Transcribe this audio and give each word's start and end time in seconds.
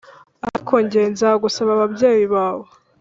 Ariko 0.47 0.73
nge 0.83 1.01
nzagusaba 1.13 1.71
ababyeyi 1.77 2.25
bawe 2.33 2.67